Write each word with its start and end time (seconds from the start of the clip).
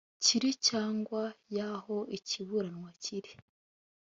kiri 0.23 0.49
cyangwa 0.67 1.23
y 1.55 1.59
aho 1.71 1.95
ikiburanwa 2.17 2.89
kiri 3.03 3.31